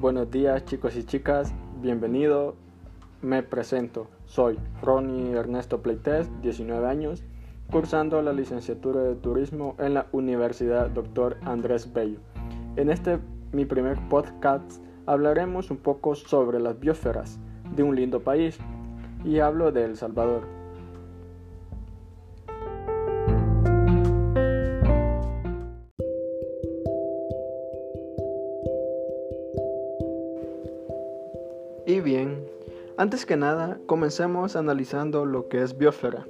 [0.00, 1.52] Buenos días chicos y chicas,
[1.82, 2.54] bienvenido.
[3.20, 7.24] Me presento, soy Ronnie Ernesto Pleites, 19 años,
[7.68, 11.38] cursando la licenciatura de turismo en la Universidad Dr.
[11.42, 12.20] Andrés Bello.
[12.76, 13.18] En este
[13.50, 17.40] mi primer podcast hablaremos un poco sobre las biosferas
[17.74, 18.56] de un lindo país
[19.24, 20.57] y hablo de El Salvador.
[32.98, 36.26] Antes que nada, comencemos analizando lo que es biosfera.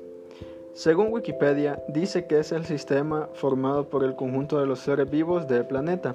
[0.74, 5.48] Según Wikipedia, dice que es el sistema formado por el conjunto de los seres vivos
[5.48, 6.14] del planeta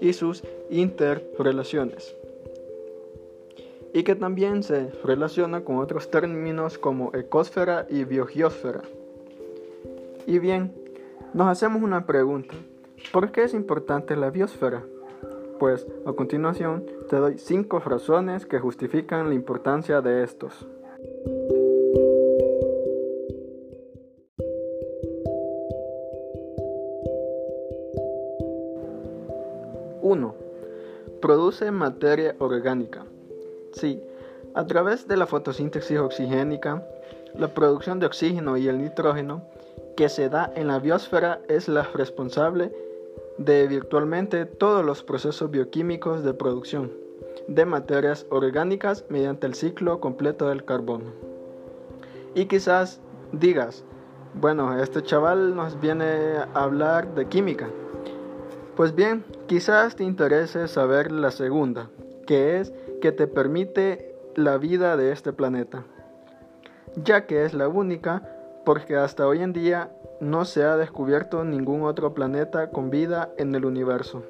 [0.00, 2.16] y sus interrelaciones.
[3.92, 8.80] Y que también se relaciona con otros términos como ecosfera y biogeosfera.
[10.26, 10.72] Y bien,
[11.34, 12.54] nos hacemos una pregunta.
[13.12, 14.82] ¿Por qué es importante la biosfera?
[15.60, 20.66] Pues a continuación te doy cinco razones que justifican la importancia de estos.
[30.00, 30.34] Uno,
[31.20, 33.04] Produce materia orgánica.
[33.74, 34.02] Sí,
[34.54, 36.86] a través de la fotosíntesis oxigénica,
[37.34, 39.42] la producción de oxígeno y el nitrógeno
[39.94, 42.72] que se da en la biosfera es la responsable
[43.40, 46.92] de virtualmente todos los procesos bioquímicos de producción
[47.48, 51.06] de materias orgánicas mediante el ciclo completo del carbono.
[52.34, 53.00] Y quizás
[53.32, 53.82] digas,
[54.34, 57.68] bueno, este chaval nos viene a hablar de química.
[58.76, 61.88] Pues bien, quizás te interese saber la segunda,
[62.26, 65.84] que es que te permite la vida de este planeta,
[66.94, 68.22] ya que es la única
[68.70, 69.90] porque hasta hoy en día
[70.20, 74.22] no se ha descubierto ningún otro planeta con vida en el universo.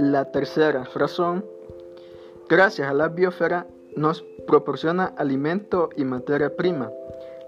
[0.00, 1.44] La tercera razón,
[2.48, 6.90] gracias a la biosfera nos proporciona alimento y materia prima.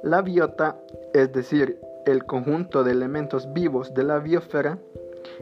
[0.04, 0.80] La biota,
[1.12, 4.78] es decir, el conjunto de elementos vivos de la biosfera,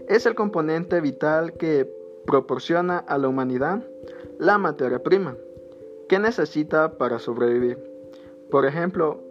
[0.08, 1.97] es el componente vital que
[2.28, 3.82] proporciona a la humanidad
[4.38, 5.34] la materia prima
[6.10, 7.78] que necesita para sobrevivir.
[8.50, 9.22] Por ejemplo,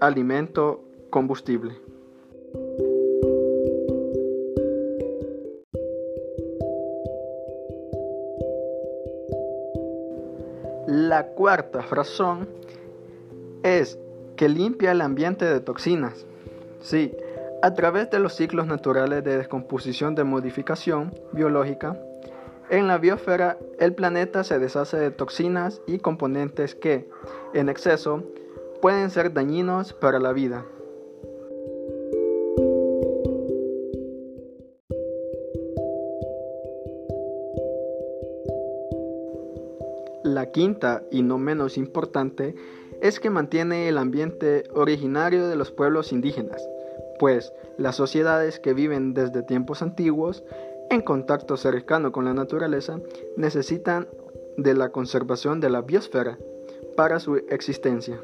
[0.00, 1.72] alimento, combustible.
[10.86, 12.50] La cuarta razón
[13.62, 13.98] es
[14.36, 16.26] que limpia el ambiente de toxinas.
[16.82, 17.16] Sí,
[17.62, 21.96] a través de los ciclos naturales de descomposición de modificación biológica,
[22.70, 27.08] en la biosfera, el planeta se deshace de toxinas y componentes que,
[27.54, 28.22] en exceso,
[28.80, 30.64] pueden ser dañinos para la vida.
[40.24, 42.54] La quinta y no menos importante
[43.02, 46.66] es que mantiene el ambiente originario de los pueblos indígenas,
[47.18, 50.44] pues las sociedades que viven desde tiempos antiguos
[50.92, 53.00] en contacto cercano con la naturaleza
[53.38, 54.08] necesitan
[54.58, 56.36] de la conservación de la biosfera
[56.98, 58.20] para su existencia.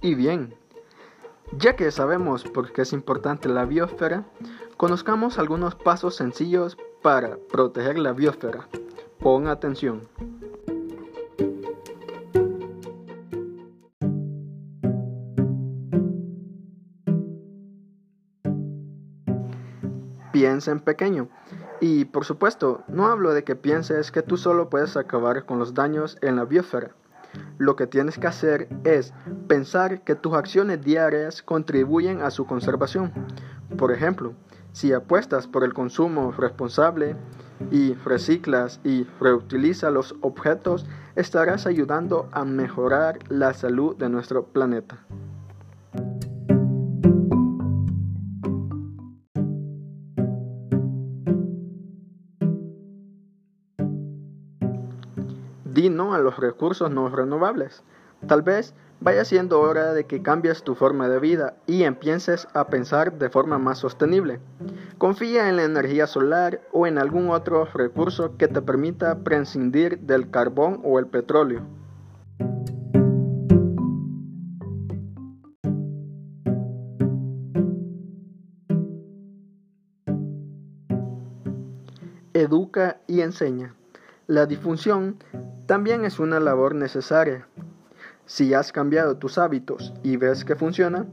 [0.00, 0.54] Y bien,
[1.58, 4.26] ya que sabemos por qué es importante la biosfera,
[4.76, 8.68] conozcamos algunos pasos sencillos para proteger la biosfera.
[9.18, 10.02] Pon atención.
[20.32, 21.28] Piensa en pequeño.
[21.80, 25.74] Y por supuesto, no hablo de que pienses que tú solo puedes acabar con los
[25.74, 26.90] daños en la biosfera.
[27.58, 29.12] Lo que tienes que hacer es
[29.48, 33.12] pensar que tus acciones diarias contribuyen a su conservación.
[33.76, 34.34] Por ejemplo,
[34.72, 37.16] si apuestas por el consumo responsable,
[37.70, 44.98] y reciclas y reutiliza los objetos, estarás ayudando a mejorar la salud de nuestro planeta.
[55.64, 57.82] Di no a los recursos no renovables.
[58.26, 62.68] Tal vez vaya siendo hora de que cambies tu forma de vida y empieces a
[62.68, 64.40] pensar de forma más sostenible.
[64.98, 70.30] Confía en la energía solar o en algún otro recurso que te permita prescindir del
[70.30, 71.62] carbón o el petróleo.
[82.36, 83.74] educa y enseña.
[84.26, 85.16] La difusión
[85.66, 87.48] también es una labor necesaria.
[88.26, 91.06] Si has cambiado tus hábitos y ves que funciona,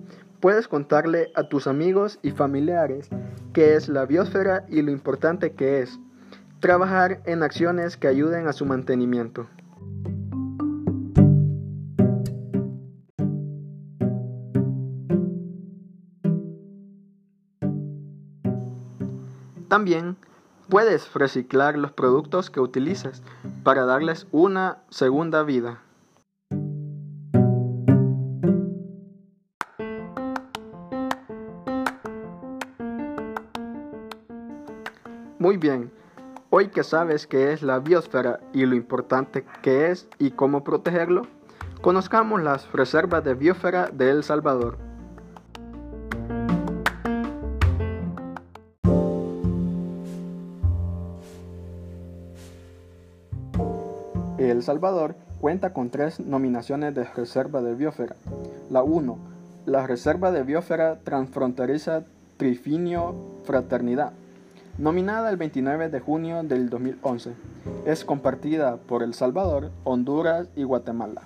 [0.44, 3.08] puedes contarle a tus amigos y familiares
[3.54, 5.98] qué es la biosfera y lo importante que es.
[6.60, 9.48] Trabajar en acciones que ayuden a su mantenimiento.
[19.70, 20.18] También
[20.68, 23.24] puedes reciclar los productos que utilices
[23.64, 25.80] para darles una segunda vida.
[35.54, 35.92] Muy bien,
[36.50, 41.28] hoy que sabes qué es la biosfera y lo importante que es y cómo protegerlo,
[41.80, 44.80] conozcamos las reservas de biosfera de El Salvador.
[54.40, 58.16] El Salvador cuenta con tres nominaciones de reserva de biosfera.
[58.72, 59.18] La 1.
[59.68, 62.06] La Reserva de Biosfera Transfronteriza
[62.38, 63.14] Trifinio
[63.44, 64.14] Fraternidad,
[64.78, 67.34] nominada el 29 de junio del 2011.
[67.86, 71.22] Es compartida por El Salvador, Honduras y Guatemala.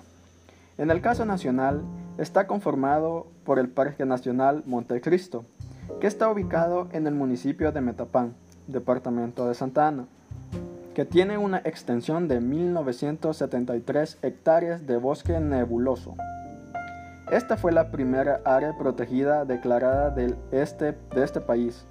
[0.76, 1.82] En el caso nacional,
[2.18, 5.44] está conformado por el Parque Nacional Montecristo,
[6.00, 8.34] que está ubicado en el municipio de Metapán,
[8.66, 10.06] departamento de Santa Ana
[10.98, 16.16] que tiene una extensión de 1973 hectáreas de bosque nebuloso.
[17.30, 21.86] Esta fue la primera área protegida declarada del este de este país.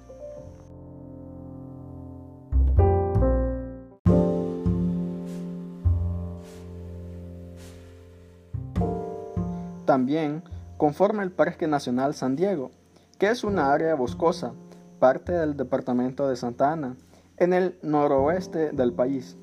[10.08, 10.42] También
[10.78, 12.70] conforma el Parque Nacional San Diego,
[13.18, 14.54] que es una área boscosa,
[14.98, 16.96] parte del departamento de Santa Ana,
[17.36, 19.36] en el noroeste del país,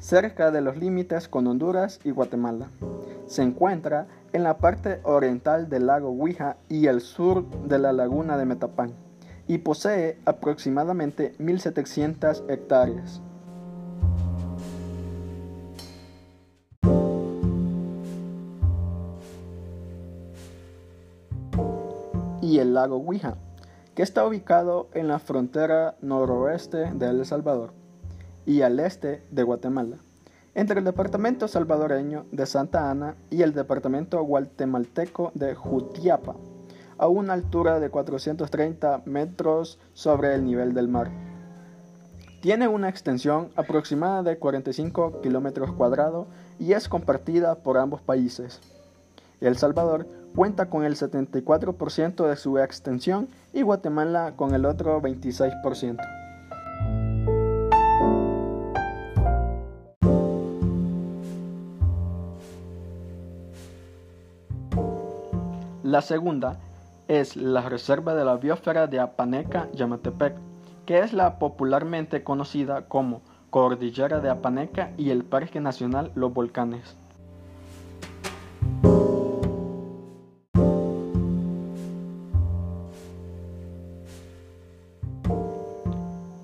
[0.00, 2.68] cerca de los límites con Honduras y Guatemala.
[3.26, 8.36] Se encuentra en la parte oriental del lago Huija y el sur de la laguna
[8.36, 8.94] de Metapán
[9.46, 13.22] y posee aproximadamente 1.700 hectáreas.
[22.82, 23.36] Lago Huija
[23.94, 27.72] que está ubicado en la frontera noroeste de El Salvador
[28.44, 29.98] y al este de Guatemala,
[30.54, 36.34] entre el departamento salvadoreño de Santa Ana y el departamento guatemalteco de Jutiapa,
[36.98, 41.12] a una altura de 430 metros sobre el nivel del mar.
[42.40, 46.26] Tiene una extensión aproximada de 45 kilómetros cuadrados
[46.58, 48.60] y es compartida por ambos países.
[49.42, 50.06] El Salvador
[50.36, 55.98] cuenta con el 74% de su extensión y Guatemala con el otro 26%.
[65.82, 66.60] La segunda
[67.08, 70.36] es la Reserva de la Biosfera de Apaneca Yamatepec,
[70.86, 76.96] que es la popularmente conocida como Cordillera de Apaneca y el Parque Nacional Los Volcanes.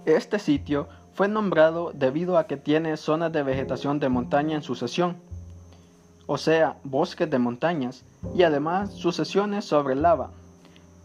[0.08, 5.18] Este sitio fue nombrado debido a que tiene zonas de vegetación de montaña en sucesión,
[6.26, 10.30] o sea, bosques de montañas, y además sucesiones sobre lava.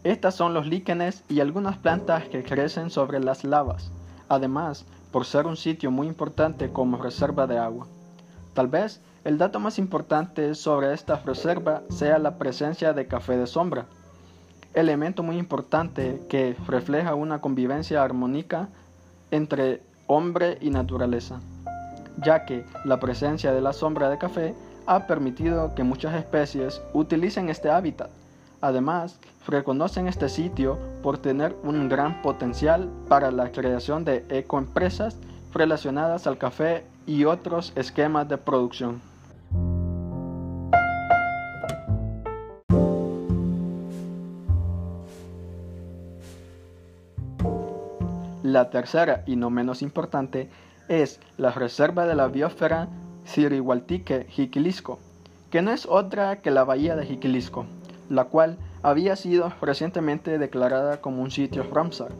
[0.04, 3.92] Estas son los líquenes y algunas plantas que crecen sobre las lavas,
[4.30, 7.86] además por ser un sitio muy importante como reserva de agua.
[8.54, 13.46] Tal vez el dato más importante sobre esta reserva sea la presencia de café de
[13.46, 13.84] sombra,
[14.72, 18.70] elemento muy importante que refleja una convivencia armónica
[19.30, 21.40] entre hombre y naturaleza,
[22.22, 24.54] ya que la presencia de la sombra de café
[24.86, 28.10] ha permitido que muchas especies utilicen este hábitat.
[28.60, 35.16] Además, reconocen este sitio por tener un gran potencial para la creación de ecoempresas
[35.52, 39.00] relacionadas al café y otros esquemas de producción.
[48.54, 50.48] La tercera y no menos importante
[50.86, 52.86] es la Reserva de la Biosfera
[53.26, 55.00] Sirihualtique-Jiquilisco,
[55.50, 57.66] que no es otra que la bahía de Jiquilisco,
[58.08, 62.12] la cual había sido recientemente declarada como un sitio Ramsar,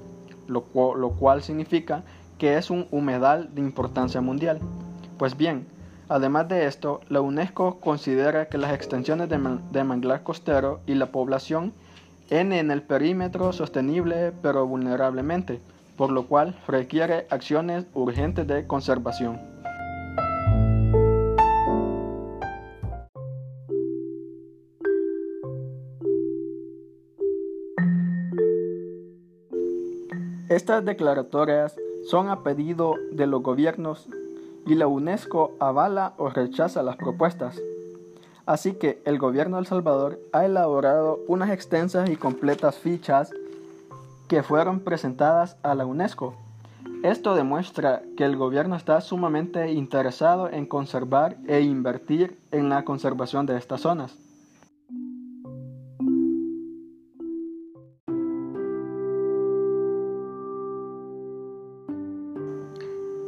[0.48, 2.02] lo, cual significa
[2.36, 4.58] que es un humedal de importancia mundial.
[5.16, 5.68] Pues bien,
[6.08, 11.72] además de esto, la UNESCO considera que las extensiones de, manglar costero y la población
[12.28, 15.60] en el perímetro sostenible pero vulnerablemente,
[15.96, 19.40] por lo cual requiere acciones urgentes de conservación.
[30.48, 31.74] Estas declaratorias
[32.04, 34.08] son a pedido de los gobiernos
[34.66, 37.60] y la UNESCO avala o rechaza las propuestas.
[38.46, 43.32] Así que el gobierno de El Salvador ha elaborado unas extensas y completas fichas
[44.28, 46.34] que fueron presentadas a la UNESCO.
[47.02, 53.46] Esto demuestra que el gobierno está sumamente interesado en conservar e invertir en la conservación
[53.46, 54.16] de estas zonas.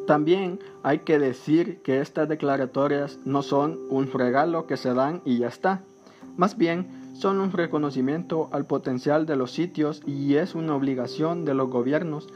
[0.06, 5.38] También hay que decir que estas declaratorias no son un regalo que se dan y
[5.38, 5.82] ya está.
[6.36, 11.54] Más bien, son un reconocimiento al potencial de los sitios y es una obligación de
[11.54, 12.28] los gobiernos.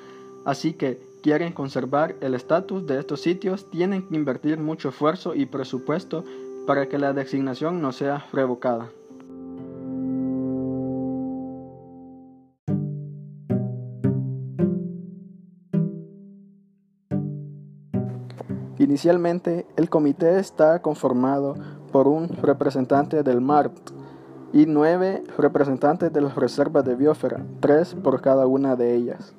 [0.44, 5.46] Así que quieren conservar el estatus de estos sitios, tienen que invertir mucho esfuerzo y
[5.46, 6.24] presupuesto
[6.66, 8.90] para que la designación no sea revocada.
[18.78, 21.54] Inicialmente, el comité está conformado
[21.92, 23.99] por un representante del MART
[24.52, 29.34] y nueve representantes de las reservas de biosfera, tres por cada una de ellas.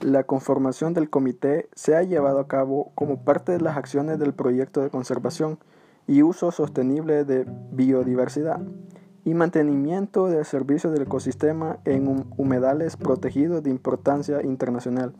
[0.00, 4.34] La conformación del comité se ha llevado a cabo como parte de las acciones del
[4.34, 5.58] proyecto de conservación
[6.06, 8.60] y uso sostenible de biodiversidad
[9.26, 15.14] y mantenimiento del servicio del ecosistema en humedales protegidos de importancia internacional,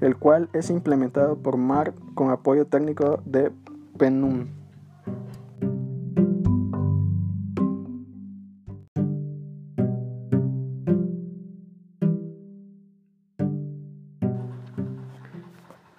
[0.00, 3.52] el cual es implementado por MAR con apoyo técnico de
[3.96, 4.48] PENUM.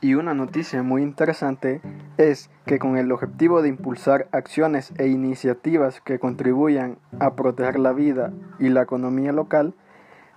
[0.02, 1.82] Y una noticia muy interesante
[2.18, 7.94] es que con el objetivo de impulsar acciones e iniciativas que contribuyan a proteger la
[7.94, 9.74] vida y la economía local,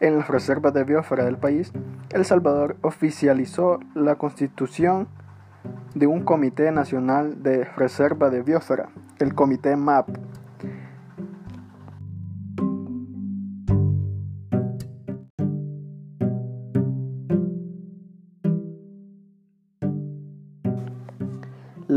[0.01, 1.73] en las reservas de biosfera del país,
[2.11, 5.09] El Salvador oficializó la constitución
[5.95, 10.09] de un Comité Nacional de Reserva de Biosfera, el Comité MAP,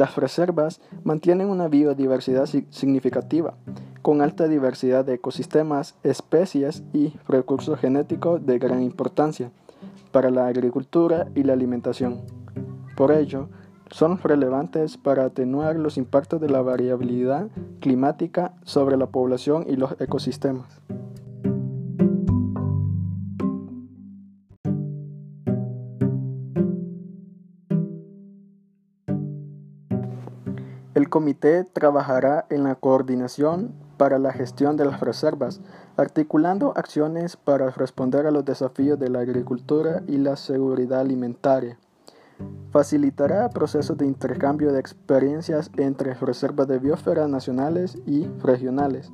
[0.01, 3.53] Las reservas mantienen una biodiversidad significativa,
[4.01, 9.51] con alta diversidad de ecosistemas, especies y recursos genéticos de gran importancia
[10.12, 12.22] para la agricultura y la alimentación.
[12.98, 13.50] Por ello,
[13.91, 19.91] son relevantes para atenuar los impactos de la variabilidad climática sobre la población y los
[20.01, 20.81] ecosistemas.
[30.93, 35.62] El comité trabajará en la coordinación para la gestión de las reservas,
[35.95, 41.77] articulando acciones para responder a los desafíos de la agricultura y la seguridad alimentaria.
[42.71, 49.13] Facilitará procesos de intercambio de experiencias entre reservas de biosfera nacionales y regionales.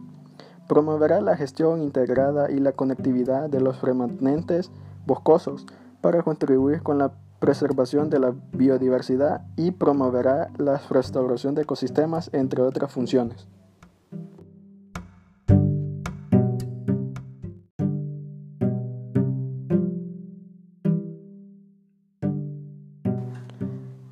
[0.68, 4.72] Promoverá la gestión integrada y la conectividad de los remanentes
[5.06, 5.68] boscosos
[6.02, 12.62] para contribuir con la preservación de la biodiversidad y promoverá la restauración de ecosistemas, entre
[12.62, 13.48] otras funciones.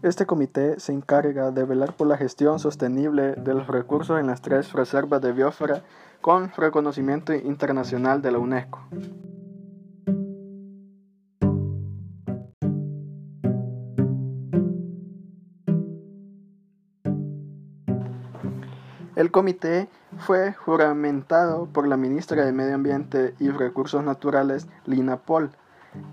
[0.06, 4.40] Este comité se encarga de velar por la gestión sostenible de los recursos en las
[4.40, 5.82] tres reservas de biosfera
[6.22, 8.82] con reconocimiento internacional de la UNESCO.
[19.16, 25.52] El comité fue juramentado por la ministra de Medio Ambiente y Recursos Naturales, Lina Paul,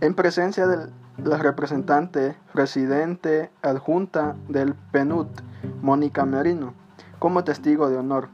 [0.00, 0.88] en presencia de
[1.24, 5.26] la representante presidente adjunta del PNUD,
[5.80, 6.74] Mónica Merino,
[7.18, 8.28] como testigo de honor.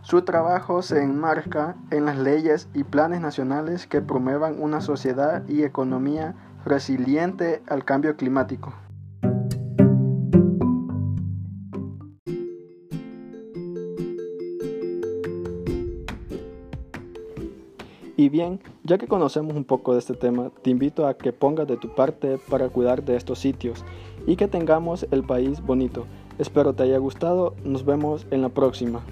[0.00, 5.62] Su trabajo se enmarca en las leyes y planes nacionales que promuevan una sociedad y
[5.62, 8.72] economía resiliente al cambio climático.
[18.34, 21.76] Bien, ya que conocemos un poco de este tema, te invito a que pongas de
[21.76, 23.84] tu parte para cuidar de estos sitios
[24.26, 26.06] y que tengamos el país bonito.
[26.40, 27.54] Espero te haya gustado.
[27.62, 29.02] Nos vemos en la próxima.